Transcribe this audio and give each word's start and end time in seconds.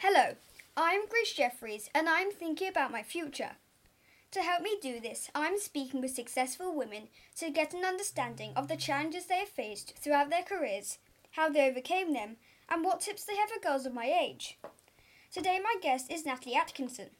Hello, 0.00 0.36
I'm 0.76 1.08
Grace 1.08 1.32
Jeffries 1.32 1.90
and 1.92 2.08
I'm 2.08 2.30
thinking 2.30 2.68
about 2.68 2.92
my 2.92 3.02
future. 3.02 3.56
To 4.30 4.42
help 4.42 4.62
me 4.62 4.78
do 4.80 5.00
this, 5.00 5.28
I'm 5.34 5.58
speaking 5.58 6.00
with 6.00 6.12
successful 6.12 6.72
women 6.72 7.08
to 7.38 7.50
get 7.50 7.74
an 7.74 7.84
understanding 7.84 8.52
of 8.54 8.68
the 8.68 8.76
challenges 8.76 9.26
they 9.26 9.38
have 9.40 9.48
faced 9.48 9.96
throughout 9.98 10.30
their 10.30 10.44
careers, 10.44 10.98
how 11.32 11.48
they 11.48 11.68
overcame 11.68 12.14
them, 12.14 12.36
and 12.68 12.84
what 12.84 13.00
tips 13.00 13.24
they 13.24 13.34
have 13.34 13.50
for 13.50 13.58
girls 13.58 13.86
of 13.86 13.92
my 13.92 14.06
age. 14.06 14.56
Today, 15.32 15.58
my 15.60 15.74
guest 15.82 16.12
is 16.12 16.24
Natalie 16.24 16.54
Atkinson. 16.54 17.10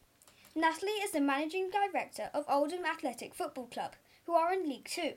Natalie 0.54 0.92
is 1.02 1.10
the 1.10 1.20
managing 1.20 1.70
director 1.70 2.30
of 2.32 2.44
Oldham 2.48 2.84
Athletic 2.84 3.34
Football 3.34 3.66
Club, 3.66 3.96
who 4.26 4.34
are 4.34 4.52
in 4.52 4.68
League 4.68 4.88
Two. 4.88 5.14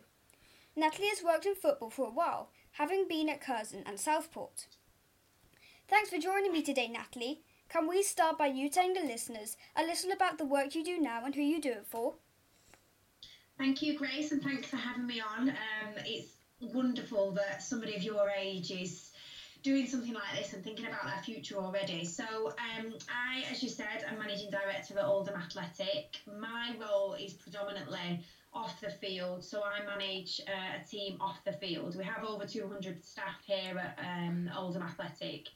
Natalie 0.76 1.10
has 1.10 1.24
worked 1.24 1.46
in 1.46 1.54
football 1.54 1.92
for 1.92 2.08
a 2.08 2.12
while, 2.12 2.50
having 2.72 3.08
been 3.08 3.30
at 3.30 3.40
Curzon 3.40 3.84
and 3.86 4.00
Southport. 4.00 4.66
Thanks 5.88 6.10
for 6.10 6.18
joining 6.18 6.54
me 6.54 6.64
today, 6.64 6.88
Natalie. 6.88 7.42
Can 7.72 7.88
we 7.88 8.04
start 8.04 8.38
by 8.38 8.48
you 8.48 8.70
telling 8.70 8.96
the 8.96 9.00
listeners 9.00 9.56
a 9.78 9.84
little 9.84 10.12
about 10.12 10.38
the 10.38 10.44
work 10.44 10.76
you 10.76 10.84
do 10.84 11.00
now 11.00 11.24
and 11.24 11.34
who 11.34 11.42
you 11.42 11.62
do 11.62 11.72
it 11.72 11.86
for? 11.88 12.16
Thank 13.58 13.82
you, 13.82 13.98
Grace, 13.98 14.34
and 14.34 14.44
thanks 14.44 14.68
for 14.68 14.76
having 14.76 15.08
me 15.08 15.22
on. 15.22 15.52
Um, 15.52 15.94
it's 16.06 16.34
wonderful 16.60 17.32
that 17.32 17.64
somebody 17.64 17.96
of 17.96 18.04
your 18.04 18.30
age 18.30 18.72
is 18.72 19.12
doing 19.64 19.88
something 19.88 20.14
like 20.14 20.38
this 20.38 20.52
and 20.52 20.62
thinking 20.66 20.86
about 20.86 21.06
their 21.06 21.24
future 21.24 21.56
already. 21.56 22.04
So, 22.04 22.26
um, 22.26 22.94
I, 23.08 23.46
as 23.50 23.64
you 23.64 23.70
said, 23.70 24.04
I'm 24.10 24.20
managing 24.20 24.52
director 24.52 25.00
at 25.00 25.06
Oldham 25.06 25.40
Athletic. 25.40 26.18
My 26.28 26.76
role 26.78 27.14
is 27.14 27.32
predominantly 27.32 28.20
off 28.54 28.82
the 28.82 28.90
field, 28.90 29.46
so 29.46 29.64
I 29.64 29.86
manage 29.86 30.42
uh, 30.46 30.82
a 30.84 30.86
team 30.86 31.16
off 31.22 31.42
the 31.46 31.54
field. 31.54 31.96
We 31.96 32.04
have 32.04 32.26
over 32.26 32.46
200 32.46 33.06
staff 33.06 33.38
here 33.46 33.78
at 33.78 33.98
um, 34.06 34.52
Oldham 34.58 34.84
Athletic 34.84 35.48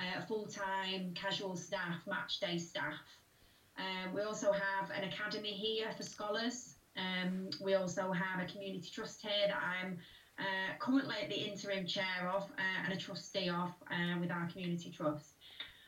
uh, 0.00 0.24
full 0.26 0.46
time, 0.46 1.12
casual 1.14 1.56
staff, 1.56 2.06
match 2.06 2.40
day 2.40 2.58
staff. 2.58 2.94
Um, 3.78 4.14
we 4.14 4.22
also 4.22 4.52
have 4.52 4.90
an 4.90 5.04
academy 5.04 5.52
here 5.52 5.90
for 5.96 6.02
scholars. 6.02 6.74
Um, 6.96 7.50
we 7.62 7.74
also 7.74 8.12
have 8.12 8.42
a 8.42 8.50
community 8.50 8.90
trust 8.92 9.22
here 9.22 9.48
that 9.48 9.56
I'm 9.56 9.98
uh, 10.38 10.76
currently 10.78 11.16
the 11.28 11.36
interim 11.36 11.86
chair 11.86 12.30
of 12.34 12.42
uh, 12.42 12.84
and 12.84 12.92
a 12.92 12.96
trustee 12.96 13.48
of 13.48 13.70
uh, 13.90 14.18
with 14.20 14.30
our 14.30 14.48
community 14.50 14.90
trust. 14.90 15.34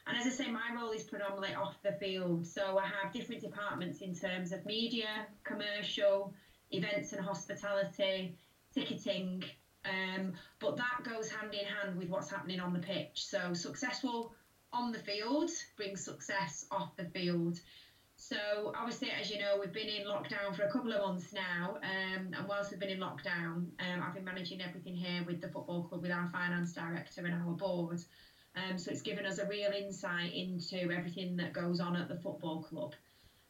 And 0.07 0.17
as 0.17 0.27
I 0.27 0.31
say, 0.31 0.51
my 0.51 0.75
role 0.75 0.91
is 0.91 1.05
predominantly 1.05 1.55
off 1.55 1.77
the 1.83 1.93
field. 1.93 2.47
So 2.47 2.79
I 2.79 2.87
have 2.87 3.13
different 3.13 3.41
departments 3.41 4.01
in 4.01 4.15
terms 4.15 4.53
of 4.53 4.65
media, 4.67 5.27
commercial, 5.45 6.35
events 6.71 7.13
and 7.13 7.25
hospitality, 7.25 8.37
ticketing, 8.75 9.45
um, 9.85 10.33
but 10.61 10.77
that 10.77 11.03
goes 11.05 11.31
hand 11.31 11.55
in 11.55 11.67
hand 11.67 11.97
with 11.97 12.09
what's 12.09 12.31
happening 12.31 12.61
on 12.61 12.73
the 12.73 12.79
pitch. 12.79 13.25
So 13.25 13.53
successful 13.55 14.35
on 14.73 14.93
the 14.93 14.99
field 14.99 15.51
brings 15.77 16.05
success 16.05 16.67
off 16.71 16.97
the 16.97 17.05
field. 17.07 17.61
So 18.17 18.73
obviously, 18.79 19.11
as 19.11 19.31
you 19.31 19.39
know, 19.39 19.57
we've 19.59 19.73
been 19.73 19.89
in 19.89 20.07
lockdown 20.07 20.55
for 20.55 20.63
a 20.63 20.71
couple 20.71 20.93
of 20.93 21.01
months 21.01 21.33
now, 21.33 21.79
um, 21.83 22.31
and 22.33 22.49
whilst 22.49 22.71
we've 22.71 22.79
been 22.79 22.91
in 22.91 23.01
lockdown, 23.01 23.67
um, 23.81 24.03
I've 24.03 24.15
been 24.15 24.25
managing 24.25 24.61
everything 24.61 24.95
here 24.95 25.25
with 25.27 25.41
the 25.41 25.49
football 25.49 25.83
club, 25.83 26.03
with 26.03 26.13
our 26.13 26.29
finance 26.31 26.73
director 26.73 27.25
and 27.25 27.35
our 27.35 27.53
board. 27.53 28.01
Um, 28.55 28.79
so 28.79 28.91
it's 28.91 29.03
given 29.03 29.27
us 29.27 29.39
a 29.39 29.47
real 29.47 29.73
insight 29.73 30.33
into 30.35 30.93
everything 30.93 31.37
that 31.39 31.53
goes 31.53 31.81
on 31.81 31.97
at 31.97 32.09
the 32.09 32.17
football 32.17 32.63
club. 32.63 32.95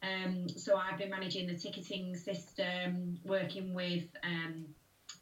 Um, 0.02 0.48
so 0.48 0.77
I've 0.77 0.98
been 0.98 1.11
managing 1.11 1.46
the 1.46 1.56
ticketing 1.56 2.17
system, 2.17 3.19
working 3.24 3.74
with 3.74 4.05
um, 4.24 4.64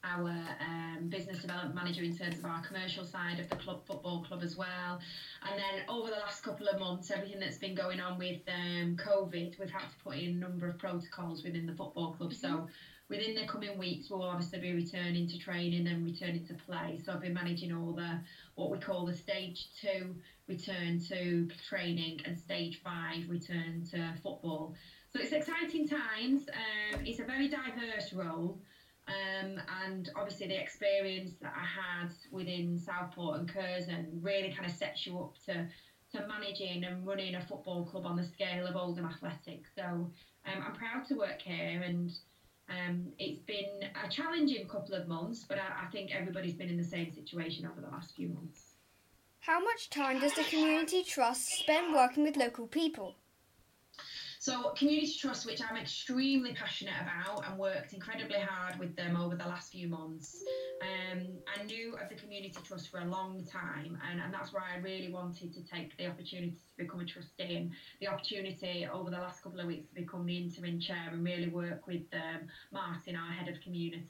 our 0.05 0.31
um, 0.61 1.09
business 1.09 1.41
development 1.41 1.75
manager 1.75 2.03
in 2.03 2.17
terms 2.17 2.39
of 2.39 2.45
our 2.45 2.63
commercial 2.63 3.05
side 3.05 3.39
of 3.39 3.49
the 3.51 3.57
club 3.57 3.83
football 3.87 4.25
club 4.25 4.43
as 4.43 4.57
well. 4.57 5.01
And 5.49 5.59
then 5.59 5.85
over 5.89 6.09
the 6.09 6.17
last 6.17 6.43
couple 6.43 6.69
of 6.69 6.81
months, 6.81 7.11
everything 7.11 7.41
that's 7.41 7.59
been 7.59 7.75
going 7.75 8.01
on 8.01 8.19
with 8.19 8.41
um, 8.49 8.97
COVID, 8.97 9.59
we've 9.59 9.71
had 9.71 9.89
to 9.91 9.97
put 10.03 10.17
in 10.17 10.31
a 10.31 10.39
number 10.39 10.69
of 10.69 10.79
protocols 10.79 11.45
within 11.45 11.67
the 11.67 11.75
football 11.75 12.15
club. 12.15 12.33
So 12.33 12.49
mm-hmm. 12.49 12.67
within 13.09 13.35
the 13.35 13.47
coming 13.47 13.79
weeks, 13.79 14.09
we'll 14.09 14.23
obviously 14.23 14.61
be 14.61 14.73
returning 14.73 15.29
to 15.29 15.39
training 15.39 15.87
and 15.87 16.05
returning 16.05 16.47
to 16.47 16.55
play. 16.55 16.99
So 17.05 17.13
I've 17.13 17.21
been 17.21 17.35
managing 17.35 17.73
all 17.73 17.93
the 17.93 18.21
what 18.55 18.71
we 18.71 18.79
call 18.79 19.07
the 19.07 19.15
stage 19.15 19.69
two 19.81 20.17
return 20.49 20.99
to 21.09 21.49
training 21.69 22.21
and 22.25 22.39
stage 22.39 22.81
five 22.83 23.29
return 23.29 23.87
to 23.91 24.15
football. 24.23 24.75
So 25.13 25.21
it's 25.21 25.33
exciting 25.33 25.89
times. 25.89 26.49
Um, 26.49 27.01
it's 27.05 27.21
a 27.21 27.25
very 27.25 27.49
diverse 27.49 28.13
role. 28.13 28.61
Um, 29.09 29.61
and 29.85 30.11
obviously 30.15 30.47
the 30.49 30.61
experience 30.61 31.33
that 31.43 31.53
I 31.57 31.65
had 31.65 32.13
within 32.31 32.79
Southport 32.79 33.41
and 33.41 33.53
Curzon 33.53 34.21
really 34.23 34.53
kind 34.53 34.67
of 34.67 34.73
sets 34.77 35.07
you 35.07 35.19
up 35.19 35.35
to 35.47 35.67
to 36.13 36.27
managing 36.27 36.83
and 36.85 37.07
running 37.07 37.37
a 37.37 37.41
football 37.41 37.85
club 37.85 38.05
on 38.05 38.17
the 38.17 38.25
scale 38.25 38.67
of 38.67 38.75
Oldham 38.75 39.07
Athletic. 39.07 39.63
So 39.77 39.83
um, 39.83 40.65
I'm 40.67 40.75
proud 40.75 41.07
to 41.07 41.15
work 41.15 41.41
here 41.41 41.83
and 41.83 42.11
um, 42.69 43.13
it's 43.19 43.41
been 43.43 43.89
a 44.05 44.09
challenging 44.09 44.67
couple 44.69 44.95
of 44.95 45.09
months, 45.09 45.45
but 45.49 45.59
I, 45.59 45.87
I 45.87 45.91
think 45.91 46.11
everybody's 46.13 46.55
been 46.55 46.69
in 46.69 46.77
the 46.77 46.85
same 46.85 47.13
situation 47.13 47.67
over 47.67 47.81
the 47.81 47.89
last 47.89 48.15
few 48.15 48.29
months. 48.29 48.75
How 49.41 49.59
much 49.59 49.89
time 49.91 50.21
does 50.21 50.35
the 50.35 50.45
Community 50.45 51.03
Trust 51.03 51.47
spend 51.47 51.95
working 51.95 52.25
with 52.25 52.37
local 52.37 52.67
people? 52.67 53.17
So, 54.41 54.71
Community 54.71 55.13
Trust, 55.19 55.45
which 55.45 55.61
I'm 55.61 55.77
extremely 55.77 56.55
passionate 56.55 56.95
about 57.03 57.47
and 57.47 57.59
worked 57.59 57.93
incredibly 57.93 58.39
hard 58.41 58.79
with 58.79 58.97
them 58.97 59.15
over 59.15 59.37
the 59.37 59.45
last 59.45 59.71
few 59.71 59.87
months. 59.87 60.43
Um, 60.81 61.27
I 61.55 61.63
knew 61.65 61.95
of 62.03 62.09
the 62.09 62.15
Community 62.15 62.57
Trust 62.65 62.91
for 62.91 63.01
a 63.01 63.05
long 63.05 63.45
time, 63.45 63.99
and, 64.11 64.19
and 64.19 64.33
that's 64.33 64.51
why 64.55 64.63
I 64.75 64.79
really 64.79 65.13
wanted 65.13 65.53
to 65.53 65.61
take 65.63 65.95
the 65.99 66.07
opportunity 66.07 66.53
to 66.53 66.83
become 66.83 67.01
a 67.01 67.05
trustee 67.05 67.57
and 67.57 67.71
the 68.01 68.09
opportunity 68.09 68.89
over 68.91 69.11
the 69.11 69.19
last 69.19 69.43
couple 69.43 69.61
of 69.61 69.67
weeks 69.67 69.91
to 69.91 69.95
become 69.95 70.25
the 70.25 70.39
interim 70.39 70.81
chair 70.81 71.11
and 71.13 71.23
really 71.23 71.49
work 71.49 71.87
with 71.87 72.05
um, 72.15 72.49
Martin, 72.73 73.17
our 73.17 73.33
head 73.33 73.55
of 73.55 73.61
community, 73.61 74.07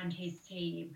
and 0.00 0.14
his 0.14 0.38
team. 0.48 0.92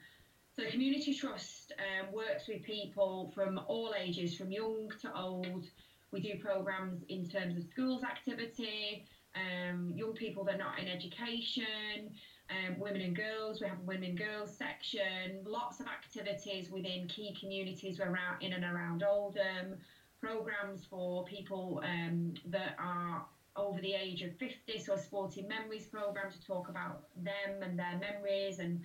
So, 0.57 0.63
Community 0.71 1.13
Trust 1.13 1.75
um, 1.77 2.11
works 2.11 2.49
with 2.49 2.63
people 2.63 3.33
from 3.35 3.61
all 3.67 3.93
ages, 4.01 4.35
from 4.35 4.51
young 4.51 4.91
to 5.03 5.15
old. 5.15 5.67
We 6.13 6.21
do 6.21 6.37
programs 6.37 7.03
in 7.09 7.27
terms 7.27 7.57
of 7.57 7.65
schools 7.65 8.03
activity, 8.05 9.05
um, 9.35 9.93
young 9.95 10.13
people 10.15 10.45
that 10.45 10.57
are 10.57 10.59
not 10.59 10.79
in 10.79 10.87
education, 10.87 12.11
um, 12.51 12.79
women 12.79 13.01
and 13.01 13.17
girls. 13.17 13.61
We 13.61 13.67
have 13.67 13.79
a 13.79 13.83
women 13.83 14.11
and 14.11 14.19
girls 14.19 14.55
section. 14.55 15.43
Lots 15.45 15.81
of 15.81 15.87
activities 15.87 16.71
within 16.71 17.07
key 17.07 17.35
communities 17.39 17.99
around 17.99 18.43
in 18.43 18.53
and 18.53 18.65
around 18.65 19.03
Oldham. 19.03 19.77
Programs 20.21 20.85
for 20.85 21.25
people 21.25 21.81
um, 21.83 22.35
that 22.45 22.75
are 22.79 23.25
over 23.57 23.81
the 23.81 23.95
age 23.95 24.23
of 24.23 24.33
50, 24.37 24.79
so 24.79 24.93
a 24.93 24.99
sporting 24.99 25.49
memories 25.49 25.87
program 25.87 26.31
to 26.31 26.41
talk 26.41 26.69
about 26.69 27.03
them 27.17 27.63
and 27.63 27.79
their 27.79 27.99
memories 27.99 28.59
and 28.59 28.81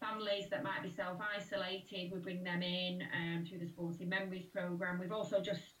families 0.00 0.48
that 0.50 0.62
might 0.62 0.82
be 0.82 0.88
self-isolated. 0.88 2.10
We 2.10 2.18
bring 2.18 2.42
them 2.42 2.62
in 2.62 3.02
um, 3.12 3.44
through 3.44 3.58
the 3.58 3.66
sporting 3.66 4.08
memories 4.08 4.46
program. 4.46 4.98
We've 4.98 5.12
also 5.12 5.40
just 5.40 5.74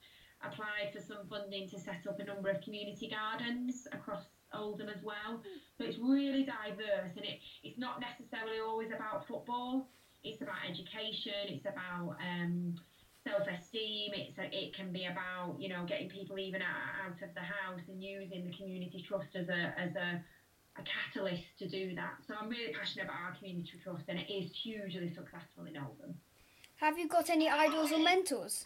applied 0.44 0.92
for 0.92 1.00
some 1.00 1.26
funding 1.28 1.68
to 1.70 1.78
set 1.78 2.06
up 2.08 2.18
a 2.20 2.24
number 2.24 2.50
of 2.50 2.60
community 2.62 3.10
gardens 3.10 3.86
across 3.92 4.24
Oldham 4.54 4.88
as 4.88 5.02
well. 5.02 5.42
So 5.78 5.84
it's 5.84 5.98
really 5.98 6.44
diverse 6.44 7.12
and 7.16 7.24
it, 7.24 7.40
it's 7.62 7.78
not 7.78 8.00
necessarily 8.00 8.60
always 8.60 8.90
about 8.94 9.26
football. 9.26 9.88
It's 10.24 10.40
about 10.40 10.62
education, 10.68 11.48
it's 11.48 11.66
about 11.66 12.16
um, 12.22 12.76
self-esteem, 13.24 14.12
it's 14.14 14.38
it 14.38 14.74
can 14.74 14.92
be 14.92 15.06
about, 15.06 15.56
you 15.58 15.68
know, 15.68 15.84
getting 15.84 16.08
people 16.08 16.38
even 16.38 16.62
out, 16.62 17.10
out 17.10 17.28
of 17.28 17.34
the 17.34 17.40
house 17.40 17.80
and 17.88 18.02
using 18.02 18.44
the 18.44 18.56
community 18.56 19.04
trust 19.06 19.34
as 19.34 19.48
a, 19.48 19.74
as 19.78 19.94
a, 19.96 20.22
a 20.78 20.82
catalyst 20.86 21.42
to 21.58 21.68
do 21.68 21.94
that. 21.96 22.14
So 22.26 22.34
I'm 22.40 22.48
really 22.48 22.72
passionate 22.72 23.04
about 23.04 23.16
our 23.16 23.36
community 23.36 23.70
trust 23.82 24.04
and 24.08 24.18
it 24.18 24.32
is 24.32 24.52
hugely 24.62 25.12
successful 25.12 25.64
in 25.66 25.76
Oldham. 25.76 26.14
Have 26.76 26.98
you 26.98 27.08
got 27.08 27.30
any 27.30 27.48
idols 27.48 27.92
or 27.92 27.98
mentors? 27.98 28.64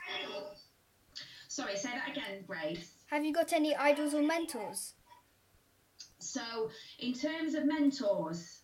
Sorry, 1.56 1.74
say 1.74 1.88
that 1.88 2.10
again, 2.10 2.44
Grace. 2.46 2.90
Have 3.06 3.24
you 3.24 3.32
got 3.32 3.54
any 3.54 3.74
idols 3.74 4.12
or 4.12 4.20
mentors? 4.20 4.92
So, 6.18 6.68
in 6.98 7.14
terms 7.14 7.54
of 7.54 7.64
mentors, 7.64 8.60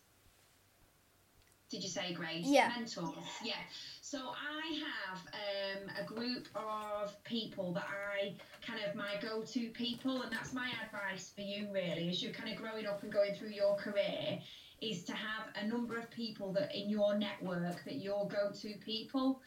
did 1.71 1.81
you 1.81 1.89
say, 1.89 2.13
Grace? 2.13 2.45
Yeah. 2.45 2.71
Mentors, 2.77 3.15
yeah. 3.43 3.55
So 4.03 4.19
I 4.19 4.83
have 4.85 5.19
um, 5.33 5.89
a 5.99 6.05
group 6.05 6.47
of 6.53 7.15
people 7.23 7.73
that 7.73 7.87
I 7.89 8.35
kind 8.63 8.79
of 8.87 8.93
my 8.93 9.15
go-to 9.19 9.69
people, 9.69 10.21
and 10.21 10.31
that's 10.31 10.53
my 10.53 10.69
advice 10.85 11.31
for 11.35 11.41
you 11.41 11.69
really, 11.73 12.09
as 12.09 12.21
you're 12.21 12.31
kind 12.31 12.51
of 12.51 12.59
growing 12.59 12.85
up 12.85 13.01
and 13.01 13.11
going 13.11 13.33
through 13.33 13.53
your 13.53 13.75
career, 13.75 14.37
is 14.83 15.03
to 15.05 15.13
have 15.13 15.47
a 15.59 15.65
number 15.65 15.97
of 15.97 16.11
people 16.11 16.53
that 16.53 16.75
in 16.75 16.91
your 16.91 17.17
network 17.17 17.83
that 17.85 17.95
your 17.95 18.27
go-to 18.27 18.75
people. 18.85 19.41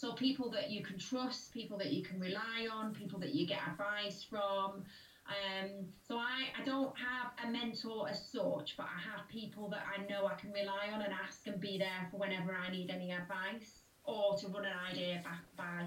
So 0.00 0.14
people 0.14 0.48
that 0.52 0.70
you 0.70 0.82
can 0.82 0.98
trust, 0.98 1.52
people 1.52 1.76
that 1.76 1.92
you 1.92 2.02
can 2.02 2.18
rely 2.18 2.66
on, 2.72 2.94
people 2.94 3.18
that 3.18 3.34
you 3.34 3.46
get 3.46 3.58
advice 3.70 4.24
from. 4.24 4.82
Um, 5.28 5.68
so 6.08 6.16
I, 6.16 6.48
I 6.58 6.64
don't 6.64 6.94
have 6.96 7.32
a 7.46 7.52
mentor 7.52 8.08
as 8.08 8.26
such, 8.26 8.78
but 8.78 8.86
I 8.86 8.98
have 9.10 9.28
people 9.28 9.68
that 9.68 9.82
I 9.94 10.02
know 10.10 10.26
I 10.26 10.36
can 10.40 10.52
rely 10.52 10.88
on 10.90 11.02
and 11.02 11.12
ask 11.12 11.46
and 11.46 11.60
be 11.60 11.76
there 11.76 12.08
for 12.10 12.16
whenever 12.16 12.56
I 12.56 12.70
need 12.70 12.88
any 12.88 13.12
advice 13.12 13.82
or 14.04 14.38
to 14.38 14.48
run 14.48 14.64
an 14.64 14.72
idea 14.90 15.20
back 15.22 15.44
by. 15.58 15.84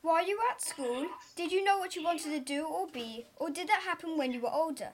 While 0.00 0.26
you 0.26 0.38
were 0.38 0.50
at 0.50 0.62
school, 0.62 1.08
did 1.36 1.52
you 1.52 1.62
know 1.62 1.76
what 1.76 1.96
you 1.96 2.02
wanted 2.02 2.30
to 2.30 2.40
do 2.40 2.66
or 2.66 2.86
be, 2.86 3.26
or 3.36 3.50
did 3.50 3.68
that 3.68 3.82
happen 3.82 4.16
when 4.16 4.32
you 4.32 4.40
were 4.40 4.50
older? 4.50 4.92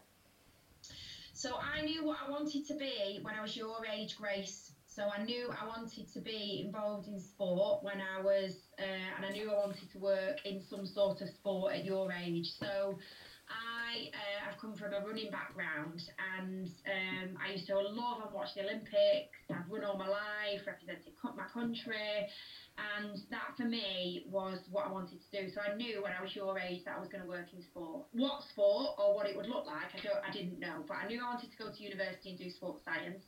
So 1.34 1.54
I 1.54 1.82
knew 1.82 2.04
what 2.04 2.18
I 2.26 2.28
wanted 2.28 2.66
to 2.66 2.74
be 2.74 3.20
when 3.22 3.36
I 3.36 3.42
was 3.42 3.56
your 3.56 3.86
age, 3.86 4.16
Grace. 4.16 4.72
So 4.94 5.10
I 5.10 5.24
knew 5.24 5.50
I 5.50 5.66
wanted 5.66 6.06
to 6.12 6.20
be 6.20 6.62
involved 6.64 7.08
in 7.08 7.18
sport 7.18 7.82
when 7.82 8.00
I 8.00 8.22
was, 8.22 8.54
uh, 8.78 8.84
and 9.16 9.26
I 9.26 9.30
knew 9.30 9.50
I 9.50 9.54
wanted 9.54 9.90
to 9.90 9.98
work 9.98 10.38
in 10.44 10.62
some 10.70 10.86
sort 10.86 11.20
of 11.20 11.28
sport 11.30 11.74
at 11.74 11.84
your 11.84 12.12
age. 12.12 12.52
So 12.60 12.96
I 13.50 14.14
uh, 14.14 14.48
I've 14.48 14.58
come 14.60 14.76
from 14.76 14.94
a 14.94 15.04
running 15.04 15.32
background, 15.32 16.00
and 16.38 16.70
um, 16.86 17.36
I 17.44 17.52
used 17.54 17.66
to 17.66 17.74
love 17.76 18.22
and 18.24 18.32
watch 18.32 18.54
the 18.54 18.62
Olympics. 18.62 19.42
I've 19.50 19.68
run 19.68 19.82
all 19.82 19.98
my 19.98 20.06
life, 20.06 20.62
represented 20.64 21.12
my 21.36 21.48
country, 21.52 22.30
and 22.78 23.18
that 23.30 23.50
for 23.56 23.64
me 23.64 24.26
was 24.30 24.60
what 24.70 24.86
I 24.86 24.92
wanted 24.92 25.18
to 25.18 25.42
do. 25.42 25.50
So 25.50 25.60
I 25.60 25.74
knew 25.74 26.04
when 26.04 26.12
I 26.16 26.22
was 26.22 26.36
your 26.36 26.56
age 26.56 26.84
that 26.84 26.94
I 26.96 27.00
was 27.00 27.08
going 27.08 27.22
to 27.24 27.28
work 27.28 27.52
in 27.52 27.60
sport. 27.62 28.06
What 28.12 28.44
sport 28.44 28.94
or 28.98 29.16
what 29.16 29.26
it 29.26 29.36
would 29.36 29.48
look 29.48 29.66
like, 29.66 29.90
I 29.90 29.98
don't, 30.06 30.22
I 30.22 30.30
didn't 30.30 30.60
know, 30.60 30.84
but 30.86 30.98
I 31.02 31.08
knew 31.08 31.20
I 31.20 31.34
wanted 31.34 31.50
to 31.50 31.58
go 31.58 31.72
to 31.74 31.82
university 31.82 32.30
and 32.30 32.38
do 32.38 32.48
sports 32.48 32.84
science, 32.84 33.24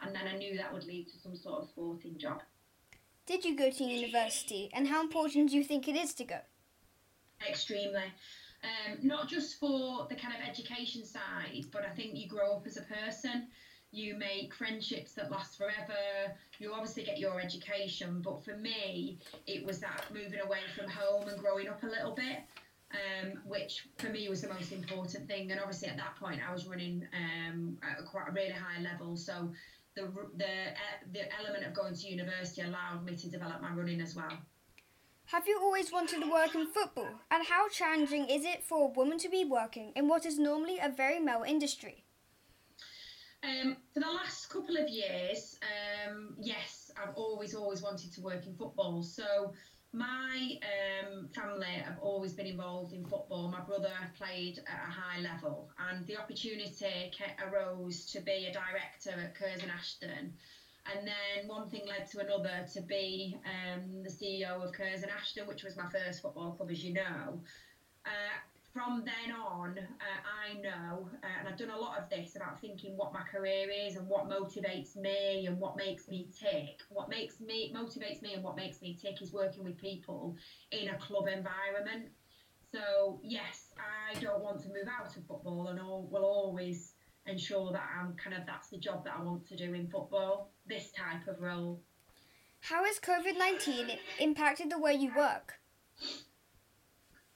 and 0.00 0.14
then 0.14 0.28
I 0.32 0.36
knew 0.36 0.56
that 0.56 0.72
would 0.72 0.84
lead 0.84 1.08
to 1.08 1.18
some 1.18 1.36
sort 1.36 1.62
of 1.62 1.68
sporting 1.68 2.18
job. 2.18 2.42
Did 3.26 3.44
you 3.44 3.56
go 3.56 3.70
to 3.70 3.84
university, 3.84 4.70
and 4.72 4.88
how 4.88 5.02
important 5.02 5.50
do 5.50 5.56
you 5.56 5.64
think 5.64 5.86
it 5.88 5.96
is 5.96 6.14
to 6.14 6.24
go? 6.24 6.38
Extremely. 7.48 8.12
Um, 8.64 8.98
not 9.02 9.28
just 9.28 9.60
for 9.60 10.06
the 10.08 10.16
kind 10.16 10.34
of 10.34 10.48
education 10.48 11.04
side, 11.04 11.66
but 11.70 11.84
I 11.84 11.90
think 11.90 12.16
you 12.16 12.28
grow 12.28 12.56
up 12.56 12.66
as 12.66 12.76
a 12.76 12.82
person 12.82 13.48
you 13.90 14.16
make 14.16 14.54
friendships 14.54 15.12
that 15.14 15.30
last 15.30 15.56
forever. 15.56 16.34
You 16.58 16.72
obviously 16.72 17.04
get 17.04 17.18
your 17.18 17.40
education, 17.40 18.20
but 18.22 18.44
for 18.44 18.56
me, 18.56 19.18
it 19.46 19.64
was 19.64 19.80
that 19.80 20.04
moving 20.12 20.40
away 20.40 20.60
from 20.76 20.90
home 20.90 21.28
and 21.28 21.38
growing 21.38 21.68
up 21.68 21.82
a 21.82 21.86
little 21.86 22.14
bit, 22.14 22.40
um, 22.92 23.38
which 23.46 23.86
for 23.96 24.10
me 24.10 24.28
was 24.28 24.42
the 24.42 24.48
most 24.48 24.72
important 24.72 25.26
thing. 25.26 25.50
And 25.50 25.60
obviously, 25.60 25.88
at 25.88 25.96
that 25.96 26.16
point, 26.16 26.40
I 26.46 26.52
was 26.52 26.66
running 26.66 27.06
um, 27.14 27.78
at 27.82 28.04
quite 28.04 28.28
a 28.28 28.32
really 28.32 28.52
high 28.52 28.82
level, 28.82 29.16
so 29.16 29.50
the 29.98 30.06
the 30.36 30.52
uh, 30.84 30.96
the 31.12 31.24
element 31.38 31.64
of 31.66 31.74
going 31.74 31.94
to 31.94 32.08
university 32.08 32.62
allowed 32.62 33.04
me 33.04 33.16
to 33.16 33.28
develop 33.28 33.60
my 33.60 33.72
running 33.72 34.00
as 34.00 34.14
well. 34.14 34.36
Have 35.26 35.46
you 35.46 35.58
always 35.60 35.92
wanted 35.92 36.20
to 36.22 36.30
work 36.30 36.54
in 36.54 36.66
football? 36.66 37.10
And 37.30 37.46
how 37.46 37.68
challenging 37.68 38.30
is 38.30 38.44
it 38.46 38.64
for 38.64 38.88
a 38.88 38.92
woman 38.98 39.18
to 39.18 39.28
be 39.28 39.44
working 39.44 39.92
in 39.94 40.08
what 40.08 40.24
is 40.24 40.38
normally 40.38 40.78
a 40.78 40.88
very 40.88 41.20
male 41.20 41.44
industry? 41.46 42.04
Um, 43.44 43.76
for 43.92 44.00
the 44.00 44.06
last 44.06 44.48
couple 44.48 44.76
of 44.78 44.88
years, 44.88 45.58
um, 45.62 46.34
yes, 46.40 46.90
I've 46.96 47.14
always, 47.14 47.54
always 47.54 47.82
wanted 47.82 48.10
to 48.14 48.20
work 48.22 48.46
in 48.46 48.54
football. 48.54 49.02
So 49.02 49.52
my 49.92 50.58
um, 50.62 51.28
family 51.34 51.66
have 51.66 51.98
always 52.00 52.32
been 52.32 52.46
involved 52.46 52.92
in 52.92 53.04
football. 53.04 53.48
My 53.48 53.60
brother 53.60 53.92
played 54.16 54.58
at 54.66 54.88
a 54.88 54.90
high 54.90 55.20
level, 55.20 55.70
and 55.90 56.06
the 56.06 56.18
opportunity 56.18 57.10
arose 57.46 58.04
to 58.12 58.20
be 58.20 58.46
a 58.46 58.52
director 58.52 59.18
at 59.18 59.34
Curzon 59.34 59.70
Ashton. 59.70 60.32
And 60.94 61.06
then 61.06 61.48
one 61.48 61.68
thing 61.68 61.86
led 61.86 62.10
to 62.10 62.20
another 62.20 62.66
to 62.72 62.80
be 62.82 63.36
um, 63.44 64.02
the 64.02 64.10
CEO 64.10 64.62
of 64.62 64.72
Curzon 64.72 65.10
Ashton, 65.10 65.46
which 65.46 65.62
was 65.62 65.76
my 65.76 65.88
first 65.90 66.22
football 66.22 66.52
club, 66.52 66.70
as 66.70 66.82
you 66.82 66.94
know. 66.94 67.40
Uh, 68.06 68.38
from 68.78 69.04
then 69.04 69.34
on, 69.34 69.76
uh, 69.76 70.20
I 70.46 70.54
know, 70.60 71.10
uh, 71.24 71.26
and 71.40 71.48
I've 71.48 71.58
done 71.58 71.70
a 71.70 71.76
lot 71.76 71.98
of 71.98 72.08
this 72.08 72.36
about 72.36 72.60
thinking 72.60 72.96
what 72.96 73.12
my 73.12 73.22
career 73.22 73.68
is 73.68 73.96
and 73.96 74.06
what 74.06 74.28
motivates 74.28 74.94
me 74.94 75.46
and 75.46 75.58
what 75.58 75.76
makes 75.76 76.06
me 76.06 76.28
tick. 76.38 76.82
What 76.88 77.08
makes 77.08 77.40
me 77.40 77.74
motivates 77.76 78.22
me 78.22 78.34
and 78.34 78.44
what 78.44 78.54
makes 78.54 78.80
me 78.80 78.96
tick 79.00 79.20
is 79.20 79.32
working 79.32 79.64
with 79.64 79.76
people 79.78 80.36
in 80.70 80.90
a 80.90 80.98
club 80.98 81.26
environment. 81.26 82.10
So 82.70 83.18
yes, 83.24 83.72
I 83.78 84.16
don't 84.20 84.44
want 84.44 84.60
to 84.62 84.68
move 84.68 84.86
out 84.88 85.16
of 85.16 85.26
football, 85.26 85.68
and 85.68 85.80
all, 85.80 86.08
will 86.08 86.24
always 86.24 86.92
ensure 87.26 87.72
that 87.72 87.88
I'm 87.98 88.14
kind 88.14 88.36
of 88.36 88.46
that's 88.46 88.68
the 88.68 88.78
job 88.78 89.04
that 89.06 89.14
I 89.18 89.22
want 89.24 89.44
to 89.48 89.56
do 89.56 89.74
in 89.74 89.88
football. 89.88 90.52
This 90.68 90.92
type 90.92 91.26
of 91.26 91.42
role. 91.42 91.80
How 92.60 92.84
has 92.84 93.00
COVID 93.00 93.36
nineteen 93.36 93.98
impacted 94.20 94.70
the 94.70 94.78
way 94.78 94.94
you 94.94 95.10
work? 95.16 95.54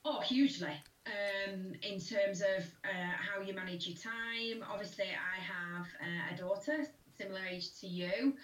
Oh, 0.05 0.21
hugely 0.21 0.77
um, 1.07 1.73
in 1.83 1.99
terms 2.01 2.41
of 2.41 2.65
uh, 2.85 3.15
how 3.19 3.43
you 3.43 3.55
manage 3.55 3.87
your 3.87 3.97
time. 3.97 4.65
Obviously, 4.69 5.07
I 5.07 5.41
have 5.41 5.87
uh, 6.01 6.35
a 6.35 6.37
daughter 6.37 6.87
similar 7.17 7.41
age 7.47 7.79
to 7.81 7.87
you. 7.87 8.35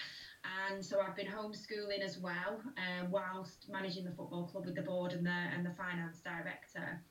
And 0.68 0.84
so 0.84 1.00
I've 1.00 1.16
been 1.16 1.26
homeschooling 1.26 2.00
as 2.02 2.18
well, 2.18 2.60
um, 2.76 3.10
whilst 3.10 3.68
managing 3.68 4.04
the 4.04 4.12
football 4.12 4.46
club 4.46 4.66
with 4.66 4.76
the 4.76 4.82
board 4.82 5.12
and 5.12 5.26
the 5.26 5.30
and 5.30 5.66
the 5.66 5.72
finance 5.72 6.20
director. 6.20 7.02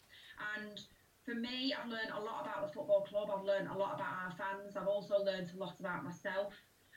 And 0.56 0.80
for 1.26 1.36
me, 1.36 1.74
I've 1.74 1.90
learned 1.90 2.12
a 2.16 2.22
lot 2.22 2.42
about 2.42 2.68
the 2.68 2.74
football 2.74 3.02
club. 3.02 3.30
I've 3.36 3.44
learned 3.44 3.68
a 3.68 3.78
lot 3.78 3.96
about 3.96 4.14
our 4.24 4.32
fans. 4.38 4.78
I've 4.78 4.88
also 4.88 5.18
learned 5.24 5.52
a 5.54 5.58
lot 5.58 5.80
about 5.80 6.04
myself 6.04 6.54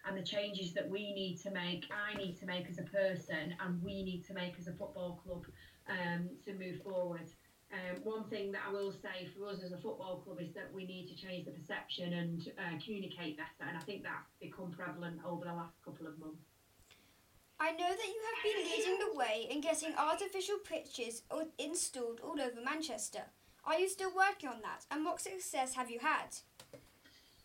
and 0.06 0.17
the 0.17 0.23
changes 0.23 0.73
that 0.73 0.88
we 0.88 1.12
need 1.12 1.37
to 1.43 1.50
make. 1.50 1.85
I 1.91 2.17
need 2.17 2.38
to 2.38 2.47
make 2.47 2.69
as 2.70 2.79
a 2.79 2.85
person, 2.85 3.55
and 3.61 3.82
we 3.82 4.02
need 4.02 4.25
to 4.29 4.35
make 4.35 4.55
as 4.58 4.69
a 4.69 4.73
football 4.73 5.20
club 5.25 5.44
um, 5.88 6.29
to 6.44 6.55
move 6.55 6.81
forward. 6.82 7.29
Um, 7.72 8.02
one 8.02 8.25
thing 8.25 8.50
that 8.50 8.62
I 8.69 8.72
will 8.72 8.90
say 8.90 9.31
for 9.38 9.46
us 9.46 9.62
as 9.64 9.70
a 9.70 9.76
football 9.76 10.22
club 10.25 10.40
is 10.40 10.52
that 10.55 10.75
we 10.75 10.84
need 10.87 11.06
to 11.06 11.14
change 11.14 11.44
the 11.44 11.52
perception 11.52 12.12
and 12.14 12.50
uh, 12.58 12.82
communicate 12.84 13.37
better, 13.37 13.69
and 13.69 13.78
I 13.78 13.81
think 13.82 14.02
that's 14.02 14.26
become 14.40 14.72
prevalent 14.72 15.20
over 15.25 15.44
the 15.44 15.52
last 15.52 15.75
couple 15.84 16.08
of 16.08 16.19
months. 16.19 16.43
I 17.61 17.70
know 17.72 17.88
that 17.88 18.08
you 18.08 18.20
have 18.26 18.43
been 18.43 18.64
leading 18.72 18.99
the 18.99 19.17
way 19.17 19.46
in 19.50 19.61
getting 19.61 19.94
artificial 19.94 20.56
pitches 20.64 21.22
installed 21.58 22.20
all 22.25 22.40
over 22.40 22.61
Manchester. 22.64 23.22
Are 23.64 23.78
you 23.78 23.88
still 23.88 24.11
working 24.16 24.49
on 24.49 24.62
that, 24.62 24.87
and 24.90 25.05
what 25.05 25.20
success 25.20 25.75
have 25.75 25.90
you 25.90 26.00
had? 26.00 26.38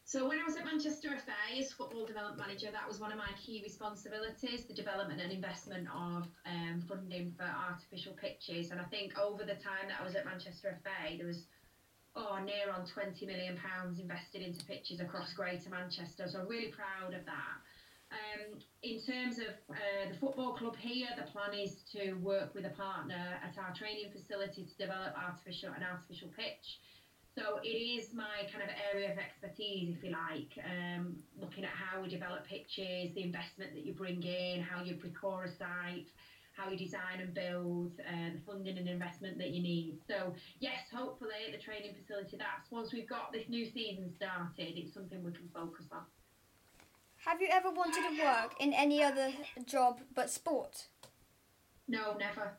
So 0.07 0.30
when 0.30 0.38
I 0.38 0.44
was 0.44 0.56
at 0.56 0.66
Manchester 0.66 1.10
FA 1.18 1.57
as 1.57 1.74
football 1.74 2.06
development 2.06 2.38
manager, 2.38 2.69
that 2.72 2.88
was 2.88 3.00
one 3.00 3.12
of 3.12 3.18
my 3.18 3.31
key 3.44 3.62
responsibilities: 3.63 4.66
the 4.66 4.74
development 4.74 5.19
and 5.19 5.31
investment 5.31 5.88
of 5.90 6.28
um, 6.46 6.84
funding 6.88 7.34
for 7.36 7.44
artificial 7.44 8.13
pitches. 8.13 8.69
And 8.69 8.80
I 8.80 8.84
think 8.84 9.18
over 9.18 9.44
the 9.44 9.57
time 9.57 9.90
that 9.90 9.98
I 10.00 10.06
was 10.06 10.13
at 10.13 10.24
Manchester 10.24 10.78
FA, 10.84 11.18
there 11.18 11.25
was 11.25 11.48
oh 12.16 12.38
near 12.46 12.72
on 12.72 12.86
20 12.86 13.25
million 13.25 13.57
pounds 13.57 14.00
invested 14.00 14.44
into 14.44 14.63
pitches 14.66 15.00
across 15.00 15.34
Greater 15.34 15.72
Manchester. 15.72 16.28
So 16.28 16.40
I'm 16.40 16.48
really 16.48 16.72
proud 16.72 17.16
of 17.16 17.25
that. 17.25 17.57
Um, 18.13 18.60
in 18.84 19.02
terms 19.02 19.40
of 19.40 19.57
uh, 19.74 20.13
the 20.13 20.18
football 20.19 20.54
club 20.54 20.75
here, 20.78 21.07
the 21.18 21.24
plan 21.31 21.57
is 21.57 21.81
to 21.94 22.13
work 22.22 22.54
with 22.54 22.66
a 22.66 22.78
partner 22.78 23.42
at 23.42 23.57
our 23.57 23.74
training 23.74 24.12
facility 24.12 24.66
to 24.66 24.78
develop 24.78 25.18
artificial 25.18 25.74
an 25.74 25.81
artificial 25.81 26.30
pitch. 26.38 26.78
So 27.37 27.59
it 27.63 27.68
is 27.68 28.13
my 28.13 28.47
kind 28.49 28.63
of 28.63 28.69
area 28.94 29.11
of 29.11 29.18
expertise, 29.18 29.97
if 29.97 30.04
you 30.04 30.11
like, 30.11 30.57
um, 30.65 31.18
looking 31.37 31.65
at 31.65 31.71
how 31.71 32.01
we 32.01 32.07
develop 32.07 32.47
pitches, 32.47 33.13
the 33.13 33.23
investment 33.23 33.73
that 33.73 33.85
you 33.85 33.94
bring 33.94 34.23
in, 34.23 34.61
how 34.61 34.81
you 34.81 34.95
procure 34.95 35.44
a 35.44 35.49
site, 35.49 36.07
how 36.56 36.69
you 36.69 36.77
design 36.77 37.19
and 37.19 37.33
build, 37.33 37.92
uh, 37.99 38.31
the 38.33 38.39
funding 38.45 38.77
and 38.77 38.87
investment 38.87 39.37
that 39.37 39.49
you 39.49 39.61
need. 39.61 39.99
So 40.07 40.33
yes, 40.59 40.80
hopefully 40.94 41.35
at 41.45 41.51
the 41.51 41.61
training 41.61 41.94
facility, 41.99 42.37
that's 42.37 42.71
once 42.71 42.94
we've 42.94 43.09
got 43.09 43.33
this 43.33 43.49
new 43.49 43.65
season 43.69 44.13
started, 44.15 44.77
it's 44.77 44.94
something 44.94 45.21
we 45.21 45.33
can 45.33 45.49
focus 45.54 45.87
on. 45.92 46.04
Have 47.25 47.42
you 47.42 47.49
ever 47.51 47.69
wanted 47.69 48.15
to 48.15 48.23
work 48.23 48.54
in 48.61 48.71
any 48.71 49.04
other 49.04 49.33
job 49.65 49.99
but 50.13 50.30
sport? 50.30 50.87
No, 51.87 52.15
never. 52.18 52.57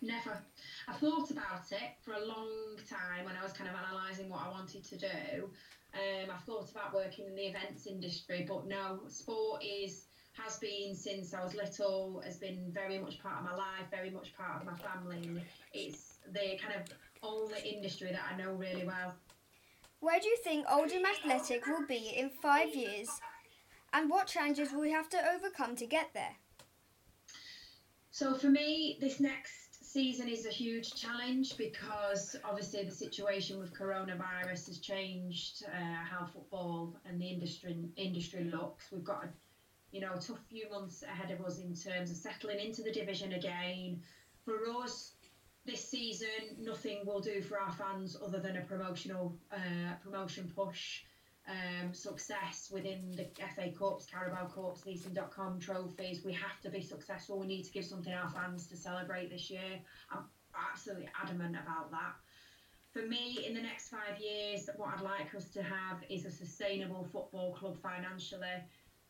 Never. 0.00 0.38
I 0.86 0.92
thought 0.92 1.30
about 1.30 1.70
it 1.70 1.92
for 2.02 2.12
a 2.12 2.24
long 2.24 2.76
time 2.88 3.24
when 3.24 3.36
I 3.36 3.42
was 3.42 3.52
kind 3.52 3.70
of 3.70 3.76
analysing 3.76 4.28
what 4.28 4.42
I 4.46 4.50
wanted 4.50 4.84
to 4.84 4.96
do. 4.98 5.50
Um, 5.94 6.30
I 6.30 6.36
thought 6.44 6.70
about 6.70 6.92
working 6.92 7.26
in 7.26 7.34
the 7.34 7.42
events 7.42 7.86
industry, 7.86 8.44
but 8.46 8.66
no, 8.66 9.00
sport 9.08 9.62
is 9.64 10.06
has 10.34 10.58
been 10.58 10.94
since 10.96 11.32
I 11.32 11.44
was 11.44 11.54
little, 11.54 12.20
has 12.24 12.36
been 12.36 12.70
very 12.72 12.98
much 12.98 13.20
part 13.20 13.38
of 13.38 13.44
my 13.44 13.54
life, 13.54 13.86
very 13.90 14.10
much 14.10 14.36
part 14.36 14.60
of 14.60 14.66
my 14.66 14.76
family. 14.76 15.40
It's 15.72 16.18
the 16.32 16.58
kind 16.60 16.74
of 16.74 16.92
only 17.22 17.60
industry 17.60 18.10
that 18.10 18.22
I 18.32 18.36
know 18.36 18.52
really 18.52 18.84
well. 18.84 19.14
Where 20.00 20.20
do 20.20 20.28
you 20.28 20.36
think 20.42 20.66
Oldham 20.70 21.06
Athletic 21.06 21.66
will 21.66 21.86
be 21.86 22.12
in 22.16 22.28
five 22.28 22.74
years, 22.74 23.08
and 23.92 24.10
what 24.10 24.26
challenges 24.26 24.72
will 24.72 24.80
we 24.80 24.90
have 24.90 25.08
to 25.10 25.18
overcome 25.34 25.76
to 25.76 25.86
get 25.86 26.10
there? 26.12 26.36
So 28.10 28.34
for 28.34 28.48
me, 28.48 28.98
this 29.00 29.20
next 29.20 29.63
season 29.94 30.28
is 30.28 30.44
a 30.44 30.50
huge 30.50 30.92
challenge 30.94 31.56
because 31.56 32.34
obviously 32.44 32.82
the 32.82 32.90
situation 32.90 33.60
with 33.60 33.72
coronavirus 33.72 34.66
has 34.66 34.78
changed 34.80 35.62
uh, 35.72 36.04
how 36.10 36.24
football 36.24 36.98
and 37.04 37.20
the 37.20 37.28
industry 37.28 37.76
industry 37.94 38.42
looks. 38.42 38.90
We've 38.90 39.04
got 39.04 39.22
a 39.22 39.28
you 39.92 40.00
know 40.00 40.14
a 40.14 40.18
tough 40.18 40.40
few 40.50 40.68
months 40.68 41.04
ahead 41.04 41.30
of 41.30 41.40
us 41.46 41.60
in 41.60 41.72
terms 41.72 42.10
of 42.10 42.16
settling 42.16 42.58
into 42.58 42.82
the 42.82 42.90
division 42.90 43.34
again. 43.34 44.00
For 44.44 44.66
us, 44.82 45.12
this 45.64 45.88
season, 45.88 46.56
nothing 46.58 47.06
will 47.06 47.20
do 47.20 47.40
for 47.40 47.60
our 47.60 47.70
fans 47.70 48.16
other 48.20 48.40
than 48.40 48.56
a 48.56 48.62
promotional 48.62 49.38
uh, 49.52 49.94
promotion 50.02 50.50
push 50.56 51.02
um, 51.48 51.92
success 51.92 52.70
within 52.72 53.12
the 53.16 53.26
FA 53.54 53.70
Cups, 53.76 54.06
Carabao 54.06 54.46
Cups, 54.46 54.86
Leasing.com 54.86 55.60
trophies. 55.60 56.24
We 56.24 56.32
have 56.32 56.60
to 56.62 56.70
be 56.70 56.80
successful. 56.80 57.38
We 57.38 57.46
need 57.46 57.64
to 57.64 57.72
give 57.72 57.84
something 57.84 58.12
our 58.12 58.30
fans 58.30 58.66
to 58.68 58.76
celebrate 58.76 59.30
this 59.30 59.50
year. 59.50 59.80
I'm 60.10 60.24
absolutely 60.70 61.08
adamant 61.22 61.56
about 61.56 61.90
that. 61.90 62.14
For 62.92 63.02
me, 63.02 63.44
in 63.46 63.54
the 63.54 63.60
next 63.60 63.88
five 63.88 64.18
years, 64.20 64.70
what 64.76 64.94
I'd 64.94 65.02
like 65.02 65.34
us 65.34 65.50
to 65.50 65.62
have 65.62 65.98
is 66.08 66.24
a 66.24 66.30
sustainable 66.30 67.04
football 67.04 67.52
club 67.52 67.76
financially, 67.82 68.46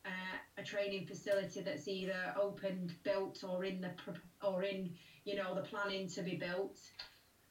uh, 0.05 0.37
a 0.57 0.63
training 0.63 1.05
facility 1.05 1.61
that's 1.61 1.87
either 1.87 2.33
opened, 2.39 2.95
built, 3.03 3.43
or 3.43 3.63
in 3.63 3.81
the 3.81 3.91
or 4.43 4.63
in 4.63 4.91
you 5.23 5.35
know 5.35 5.53
the 5.53 5.61
planning 5.61 6.07
to 6.09 6.23
be 6.23 6.35
built. 6.35 6.79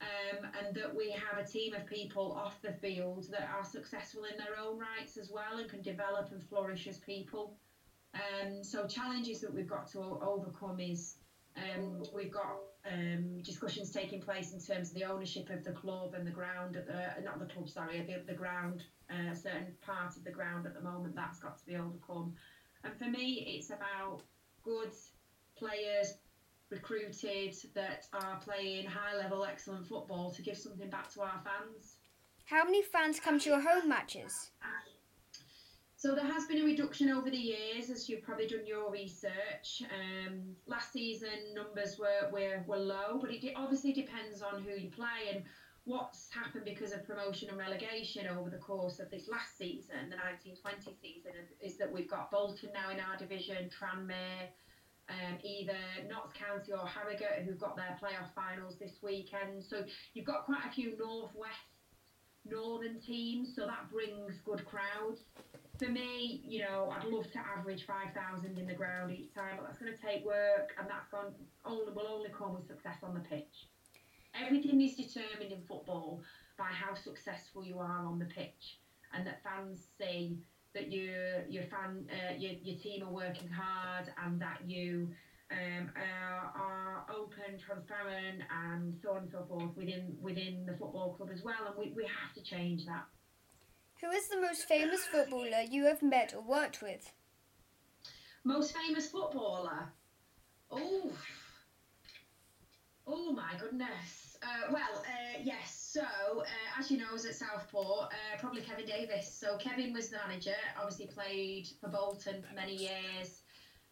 Um, 0.01 0.47
and 0.59 0.75
that 0.75 0.95
we 0.95 1.11
have 1.13 1.39
a 1.39 1.47
team 1.47 1.73
of 1.73 1.87
people 1.87 2.33
off 2.33 2.61
the 2.61 2.73
field 2.73 3.27
that 3.31 3.49
are 3.57 3.65
successful 3.65 4.25
in 4.25 4.37
their 4.37 4.59
own 4.59 4.79
rights 4.79 5.17
as 5.17 5.31
well 5.31 5.59
and 5.59 5.71
can 5.71 5.83
develop 5.83 6.31
and 6.31 6.43
flourish 6.43 6.87
as 6.87 6.99
people. 6.99 7.57
Um, 8.15 8.63
so 8.63 8.87
challenges 8.87 9.41
that 9.41 9.53
we've 9.55 9.69
got 9.69 9.87
to 9.93 10.01
overcome 10.21 10.81
is 10.81 11.17
um, 11.57 12.03
we've 12.13 12.33
got 12.33 12.59
um, 12.91 13.41
discussions 13.43 13.91
taking 13.91 14.21
place 14.21 14.53
in 14.53 14.61
terms 14.61 14.91
of 14.91 14.95
the 14.95 15.05
ownership 15.05 15.49
of 15.51 15.65
the 15.65 15.73
club 15.73 16.15
and 16.15 16.27
the 16.27 16.31
ground 16.31 16.77
at 16.77 16.87
the 16.87 17.23
not 17.23 17.39
the 17.39 17.47
club 17.47 17.69
sorry 17.69 18.03
the, 18.03 18.23
the 18.27 18.37
ground 18.37 18.85
uh, 19.11 19.31
a 19.33 19.35
certain 19.35 19.73
part 19.81 20.17
of 20.17 20.25
the 20.25 20.31
ground 20.31 20.67
at 20.67 20.75
the 20.75 20.81
moment 20.81 21.15
that's 21.15 21.39
got 21.39 21.57
to 21.57 21.65
be 21.65 21.77
overcome 21.77 22.33
and 22.83 22.95
for 22.99 23.09
me 23.09 23.45
it's 23.57 23.71
about 23.71 24.21
good 24.63 24.93
players 25.57 26.15
recruited 26.75 27.55
that 27.75 28.07
are 28.13 28.41
playing 28.45 28.87
high 28.87 29.17
level 29.17 29.45
excellent 29.45 29.87
football 29.87 30.31
to 30.31 30.43
give 30.43 30.57
something 30.57 30.91
back 30.91 31.13
to 31.13 31.21
our 31.21 31.41
fans 31.45 31.97
how 32.45 32.65
many 32.65 32.83
fans 32.83 33.19
come 33.19 33.39
to 33.39 33.49
your 33.51 33.61
home 33.61 33.89
matches 33.89 34.51
so 36.05 36.15
there 36.15 36.27
has 36.27 36.45
been 36.45 36.61
a 36.61 36.65
reduction 36.67 37.09
over 37.09 37.31
the 37.31 37.39
years, 37.39 37.89
as 37.89 38.11
you've 38.11 38.23
probably 38.23 38.47
done 38.47 38.67
your 38.67 38.93
research. 38.93 39.83
Um, 39.89 40.55
last 40.67 40.93
season 40.93 41.55
numbers 41.55 41.99
were, 41.99 42.29
were 42.31 42.63
were 42.67 42.77
low, 42.77 43.19
but 43.23 43.31
it 43.31 43.43
obviously 43.57 43.95
depends 43.95 44.43
on 44.43 44.63
who 44.63 44.79
you 44.79 44.91
play 44.91 45.33
and 45.33 45.45
what's 45.85 46.29
happened 46.31 46.67
because 46.67 46.93
of 46.93 47.07
promotion 47.07 47.49
and 47.49 47.57
relegation 47.57 48.27
over 48.27 48.51
the 48.51 48.59
course 48.59 49.01
of 49.01 49.11
this 49.11 49.29
last 49.29 49.57
season, 49.57 50.11
the 50.11 50.17
1920 50.17 50.95
season, 51.01 51.33
is 51.63 51.79
that 51.79 51.91
we've 51.91 52.11
got 52.11 52.31
Bolton 52.31 52.69
now 52.75 52.91
in 52.91 53.01
our 53.01 53.17
division, 53.17 53.71
Tranmere, 53.71 54.53
um, 55.09 55.39
either 55.43 55.77
Notts 56.09 56.33
County 56.33 56.73
or 56.73 56.87
Harrogate 56.87 57.45
who've 57.45 57.59
got 57.59 57.77
their 57.77 57.99
playoff 58.03 58.35
finals 58.35 58.77
this 58.79 58.99
weekend. 59.03 59.63
So 59.63 59.85
you've 60.15 60.27
got 60.27 60.45
quite 60.45 60.63
a 60.69 60.73
few 60.73 60.97
northwest 60.99 61.55
northern 62.47 63.01
teams, 63.01 63.55
so 63.57 63.67
that 63.67 63.91
brings 63.91 64.39
good 64.45 64.65
crowds 64.67 65.23
for 65.79 65.89
me, 65.89 66.43
you 66.47 66.61
know, 66.61 66.93
I'd 66.97 67.07
love 67.07 67.31
to 67.33 67.39
average 67.39 67.87
5,000 67.87 68.59
in 68.59 68.67
the 68.67 68.75
ground 68.75 69.13
each 69.13 69.35
time, 69.35 69.57
but 69.57 69.67
that's 69.67 69.79
going 69.79 69.93
to 69.93 70.01
take 70.01 70.25
work 70.25 70.73
and 70.79 70.89
that's 70.89 71.09
going 71.11 71.35
only 71.65 71.93
will 71.93 72.07
only 72.07 72.31
come 72.37 72.55
with 72.55 72.67
success 72.67 72.99
on 73.03 73.15
the 73.15 73.21
pitch. 73.21 73.69
Everything 74.41 74.81
is 74.81 74.95
determined 74.95 75.53
in 75.53 75.63
football 75.67 76.23
by 76.59 76.67
how 76.67 76.95
successful 76.95 77.65
you 77.65 77.79
are 77.79 78.07
on 78.07 78.19
the 78.19 78.25
pitch, 78.27 78.79
and 79.13 79.27
that 79.27 79.43
fans 79.43 79.87
see 79.99 80.39
that 80.75 80.93
your 80.93 81.45
your 81.49 81.63
fan 81.65 82.07
uh, 82.11 82.35
your, 82.37 82.53
your 82.63 82.79
team 82.79 83.03
are 83.05 83.13
working 83.13 83.49
hard 83.49 84.13
and 84.25 84.41
that 84.41 84.59
you 84.67 85.09
um, 85.51 85.91
are, 85.97 86.53
are, 86.57 87.07
open, 87.15 87.59
transparent, 87.59 88.43
and 88.51 88.95
so 89.03 89.11
on 89.11 89.19
and 89.19 89.31
so 89.31 89.45
forth 89.49 89.77
within 89.77 90.17
within 90.21 90.65
the 90.67 90.73
football 90.73 91.15
club 91.17 91.31
as 91.33 91.43
well. 91.45 91.67
And 91.67 91.77
we, 91.79 91.93
we 91.95 92.05
have 92.05 92.35
to 92.35 92.43
change 92.43 92.87
that. 92.87 93.05
Who 94.01 94.11
is 94.11 94.29
the 94.29 94.41
most 94.41 94.67
famous 94.67 95.01
footballer 95.07 95.63
you 95.71 95.85
have 95.87 96.03
met 96.03 96.35
or 96.35 96.43
worked 96.43 96.83
with? 96.83 97.13
Most 98.45 98.77
famous 98.77 99.11
footballer? 99.11 99.89
Oh, 100.71 101.13
oh 103.07 103.33
my 103.33 103.53
goodness. 103.59 104.34
Uh, 104.45 104.73
well, 104.73 104.99
uh, 104.99 105.41
yes. 105.43 105.91
So, 105.93 106.03
uh, 106.03 106.79
as 106.79 106.91
you 106.91 106.99
know, 106.99 107.07
I 107.11 107.13
was 107.13 107.25
at 107.25 107.35
Southport, 107.35 108.13
uh, 108.13 108.39
probably 108.39 108.61
Kevin 108.61 108.85
Davies. 108.85 109.33
So, 109.33 109.57
Kevin 109.57 109.93
was 109.93 110.11
the 110.11 110.19
manager. 110.27 110.57
Obviously, 110.79 111.07
played 111.07 111.69
for 111.81 111.89
Bolton 111.89 112.43
for 112.43 112.55
many 112.55 112.75
years. 112.75 113.43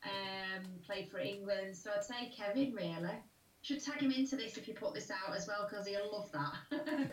Um, 0.05 0.65
played 0.85 1.09
for 1.11 1.19
England. 1.19 1.77
So, 1.77 1.91
I'd 1.97 2.05
say 2.05 2.33
Kevin 2.37 2.75
really. 2.75 3.17
Should 3.63 3.83
tag 3.83 4.01
him 4.01 4.11
into 4.11 4.37
this 4.37 4.57
if 4.57 4.67
you 4.67 4.75
put 4.75 4.93
this 4.93 5.11
out 5.11 5.35
as 5.35 5.47
well, 5.47 5.69
because 5.71 5.87
he'll 5.87 6.13
love 6.13 6.31
that. 6.33 7.13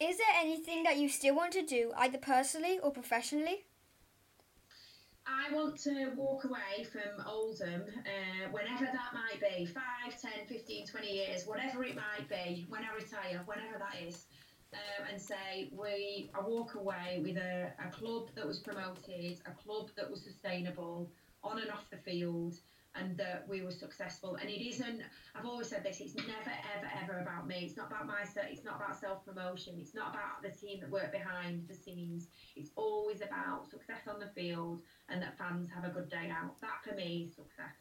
Is 0.00 0.18
there 0.18 0.26
anything 0.40 0.82
that 0.82 0.96
you 0.98 1.08
still 1.08 1.36
want 1.36 1.52
to 1.52 1.62
do, 1.62 1.92
either 1.96 2.18
personally 2.18 2.80
or 2.82 2.90
professionally? 2.90 3.64
I 5.26 5.52
want 5.54 5.76
to 5.82 6.12
walk 6.16 6.44
away 6.44 6.84
from 6.84 7.24
Oldham, 7.26 7.82
uh, 7.82 8.48
whenever 8.50 8.84
that 8.84 9.12
might 9.14 9.40
be 9.40 9.64
5, 9.64 9.82
10, 10.20 10.46
15, 10.46 10.86
20 10.86 11.06
years, 11.06 11.46
whatever 11.46 11.82
it 11.84 11.96
might 11.96 12.28
be, 12.28 12.66
when 12.68 12.82
I 12.84 12.94
retire, 12.94 13.42
whenever 13.46 13.78
that 13.78 14.06
is, 14.06 14.26
um, 14.74 15.06
and 15.10 15.20
say, 15.20 15.70
we, 15.72 16.30
I 16.34 16.40
walk 16.40 16.74
away 16.74 17.20
with 17.22 17.36
a, 17.36 17.72
a 17.82 17.90
club 17.90 18.28
that 18.34 18.46
was 18.46 18.58
promoted, 18.58 19.40
a 19.46 19.52
club 19.52 19.88
that 19.96 20.10
was 20.10 20.22
sustainable 20.22 21.10
on 21.42 21.58
and 21.58 21.70
off 21.70 21.88
the 21.90 21.98
field, 21.98 22.54
and 22.94 23.16
that 23.16 23.44
we 23.48 23.62
were 23.62 23.70
successful. 23.70 24.36
And 24.36 24.48
it 24.48 24.66
isn't. 24.66 25.02
I've 25.34 25.46
always 25.46 25.68
said 25.68 25.84
this. 25.84 26.00
It's 26.00 26.14
never, 26.14 26.52
ever, 26.76 26.88
ever 27.02 27.20
about 27.20 27.46
me. 27.46 27.62
It's 27.64 27.76
not 27.76 27.88
about 27.88 28.06
my. 28.06 28.22
It's 28.50 28.64
not 28.64 28.76
about 28.76 28.98
self 28.98 29.24
promotion. 29.24 29.74
It's 29.78 29.94
not 29.94 30.14
about 30.14 30.42
the 30.42 30.50
team 30.50 30.80
that 30.80 30.90
work 30.90 31.12
behind 31.12 31.66
the 31.68 31.74
scenes. 31.74 32.28
It's 32.56 32.70
always 32.76 33.20
about 33.20 33.68
success 33.70 34.02
on 34.08 34.20
the 34.20 34.28
field 34.34 34.82
and 35.08 35.20
that 35.22 35.36
fans 35.38 35.68
have 35.74 35.84
a 35.84 35.92
good 35.92 36.08
day 36.08 36.30
out. 36.30 36.60
That 36.60 36.82
for 36.88 36.94
me 36.94 37.26
is 37.28 37.34
success. 37.34 37.74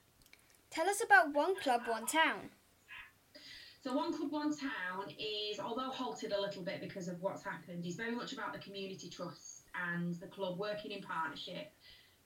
Tell 0.69 0.89
us 0.89 1.03
about 1.03 1.33
One 1.33 1.55
Club, 1.59 1.81
One 1.87 2.07
Town. 2.07 2.49
So 3.83 3.93
One 3.95 4.17
Club 4.17 4.31
One 4.31 4.55
Town 4.55 5.11
is, 5.19 5.59
although 5.59 5.89
halted 5.89 6.31
a 6.31 6.41
little 6.41 6.63
bit 6.63 6.81
because 6.81 7.07
of 7.07 7.21
what's 7.21 7.43
happened, 7.43 7.85
is 7.85 7.95
very 7.95 8.15
much 8.15 8.33
about 8.33 8.53
the 8.53 8.59
community 8.59 9.09
trust 9.09 9.63
and 9.91 10.15
the 10.15 10.27
club 10.27 10.57
working 10.57 10.91
in 10.91 11.01
partnership 11.01 11.71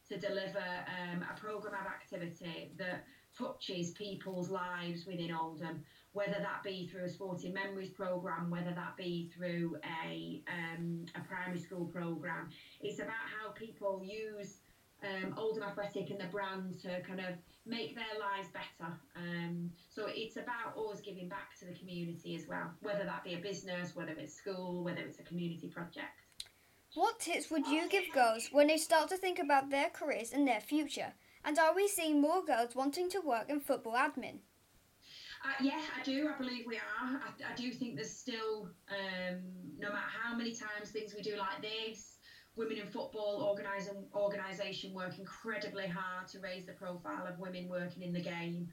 to 0.10 0.18
deliver 0.18 0.60
um, 0.60 1.24
a 1.24 1.40
programme 1.40 1.74
of 1.74 1.88
activity 1.88 2.72
that 2.78 3.04
touches 3.38 3.92
people's 3.92 4.50
lives 4.50 5.06
within 5.06 5.32
Oldham, 5.32 5.84
whether 6.14 6.38
that 6.40 6.64
be 6.64 6.88
through 6.88 7.06
a 7.06 7.10
sporting 7.10 7.54
memories 7.54 7.92
programme, 7.92 8.50
whether 8.50 8.74
that 8.74 8.98
be 8.98 9.30
through 9.36 9.78
a, 10.06 10.42
um, 10.48 11.06
a 11.16 11.20
primary 11.28 11.60
school 11.60 11.86
programme. 11.86 12.50
It's 12.82 13.00
about 13.00 13.28
how 13.40 13.52
people 13.52 14.02
use 14.04 14.58
um, 15.04 15.36
Oldham 15.38 15.64
Athletic 15.64 16.10
and 16.10 16.20
the 16.20 16.26
brand 16.26 16.80
to 16.82 17.02
kind 17.02 17.20
of 17.20 17.36
make 17.66 17.96
their 17.96 18.06
lives 18.20 18.50
better. 18.52 18.92
Um, 19.16 19.70
so 19.94 20.08
it's 20.08 20.38
about 20.38 20.76
always 20.76 21.02
giving 21.02 21.30
back 21.30 21.58
to 21.60 21.66
the 21.66 21.74
community 21.74 22.36
as 22.36 22.48
well, 22.48 22.72
whether 22.82 23.04
that 23.04 23.24
be 23.24 23.36
a 23.36 23.40
business, 23.40 23.96
whether 23.96 24.14
it's 24.14 24.34
school, 24.34 24.84
whether 24.84 25.02
it's 25.02 25.20
a 25.20 25.24
community 25.24 25.68
project. 25.68 26.22
What 26.96 27.20
tips 27.20 27.52
would 27.52 27.68
you 27.68 27.88
give 27.90 28.12
girls 28.14 28.50
when 28.52 28.68
they 28.68 28.78
start 28.78 29.10
to 29.10 29.18
think 29.18 29.40
about 29.40 29.70
their 29.70 29.90
careers 29.90 30.32
and 30.32 30.48
their 30.48 30.62
future? 30.62 31.14
And 31.44 31.60
are 31.60 31.76
we 31.76 31.88
seeing 31.88 32.22
more 32.22 32.44
girls 32.44 32.76
wanting 32.76 33.10
to 33.12 33.22
work 33.22 33.50
in 33.50 33.60
football 33.60 33.94
admin? 33.94 34.40
Uh, 35.46 35.64
yeah, 35.64 35.82
I 36.00 36.04
do. 36.04 36.30
I 36.34 36.38
believe 36.38 36.66
we 36.66 36.78
are. 36.78 36.82
I, 37.02 37.54
I 37.54 37.56
do 37.56 37.72
think 37.72 37.96
there's 37.96 38.12
still, 38.12 38.70
um, 38.90 39.42
no 39.78 39.90
matter 39.90 40.08
how 40.24 40.36
many 40.36 40.56
times 40.56 40.90
things 40.92 41.14
we 41.16 41.22
do 41.22 41.38
like 41.38 41.62
this, 41.62 42.18
women 42.56 42.78
in 42.78 42.88
football 42.88 43.46
organising, 43.48 44.06
organisation 44.16 44.94
work 44.94 45.20
incredibly 45.20 45.88
hard 45.88 46.28
to 46.30 46.40
raise 46.40 46.66
the 46.66 46.74
profile 46.74 47.28
of 47.28 47.38
women 47.38 47.70
working 47.70 48.02
in 48.02 48.12
the 48.12 48.22
game. 48.22 48.68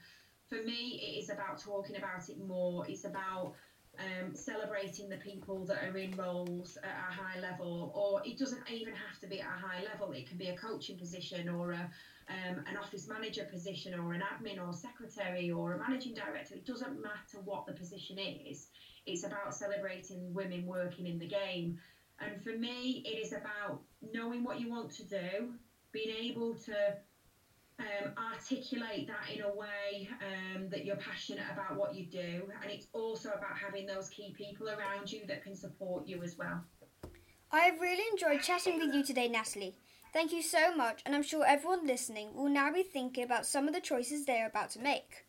For 0.48 0.62
me, 0.62 1.00
it 1.02 1.22
is 1.22 1.30
about 1.30 1.58
talking 1.58 1.96
about 1.96 2.28
it 2.28 2.38
more. 2.38 2.86
It's 2.88 3.04
about 3.04 3.54
um, 3.98 4.34
celebrating 4.34 5.08
the 5.08 5.16
people 5.16 5.64
that 5.66 5.82
are 5.84 5.96
in 5.96 6.16
roles 6.16 6.76
at 6.82 6.90
a 6.90 7.12
high 7.12 7.40
level, 7.40 7.92
or 7.94 8.22
it 8.24 8.38
doesn't 8.38 8.62
even 8.70 8.94
have 8.94 9.18
to 9.20 9.26
be 9.26 9.40
at 9.40 9.46
a 9.46 9.66
high 9.66 9.82
level. 9.84 10.12
It 10.12 10.28
can 10.28 10.38
be 10.38 10.48
a 10.48 10.56
coaching 10.56 10.98
position, 10.98 11.48
or 11.48 11.72
a, 11.72 11.90
um, 12.28 12.64
an 12.66 12.76
office 12.76 13.08
manager 13.08 13.44
position, 13.50 13.98
or 13.98 14.12
an 14.12 14.22
admin, 14.22 14.64
or 14.64 14.72
secretary, 14.72 15.50
or 15.50 15.74
a 15.74 15.78
managing 15.78 16.14
director. 16.14 16.54
It 16.54 16.66
doesn't 16.66 17.00
matter 17.00 17.38
what 17.44 17.66
the 17.66 17.72
position 17.72 18.18
is. 18.18 18.68
It's 19.06 19.24
about 19.24 19.54
celebrating 19.54 20.32
women 20.32 20.66
working 20.66 21.06
in 21.06 21.18
the 21.18 21.28
game. 21.28 21.78
And 22.20 22.42
for 22.42 22.56
me, 22.56 23.02
it 23.04 23.18
is 23.24 23.32
about 23.32 23.80
knowing 24.00 24.44
what 24.44 24.60
you 24.60 24.70
want 24.70 24.90
to 24.92 25.04
do, 25.04 25.52
being 25.92 26.14
able 26.30 26.54
to 26.54 26.96
um, 27.78 28.12
articulate 28.32 29.08
that 29.08 29.34
in 29.34 29.42
a 29.42 29.54
way 29.54 30.08
um, 30.22 30.68
that 30.70 30.84
you're 30.84 30.96
passionate 30.96 31.44
about 31.52 31.76
what 31.76 31.94
you 31.94 32.06
do. 32.06 32.48
And 32.62 32.70
it's 32.70 32.86
also 32.92 33.30
about 33.30 33.56
having 33.58 33.86
those 33.86 34.08
key 34.08 34.34
people 34.36 34.68
around 34.68 35.10
you 35.10 35.26
that 35.26 35.42
can 35.42 35.56
support 35.56 36.06
you 36.06 36.22
as 36.22 36.36
well. 36.38 36.62
I 37.50 37.60
have 37.60 37.80
really 37.80 38.04
enjoyed 38.12 38.42
chatting 38.42 38.78
with 38.78 38.94
you 38.94 39.04
today, 39.04 39.28
Natalie. 39.28 39.76
Thank 40.12 40.32
you 40.32 40.42
so 40.42 40.74
much, 40.74 41.02
and 41.04 41.14
I'm 41.14 41.22
sure 41.22 41.44
everyone 41.44 41.86
listening 41.86 42.34
will 42.34 42.48
now 42.48 42.72
be 42.72 42.84
thinking 42.84 43.24
about 43.24 43.46
some 43.46 43.66
of 43.66 43.74
the 43.74 43.80
choices 43.80 44.24
they 44.24 44.40
are 44.40 44.46
about 44.46 44.70
to 44.70 44.80
make. 44.80 45.24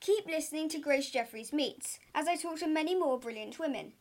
Keep 0.00 0.26
listening 0.26 0.68
to 0.70 0.78
Grace 0.78 1.10
Jeffries 1.10 1.52
Meets 1.52 1.98
as 2.14 2.26
I 2.26 2.36
talk 2.36 2.58
to 2.58 2.66
many 2.66 2.94
more 2.94 3.18
brilliant 3.18 3.58
women. 3.58 3.92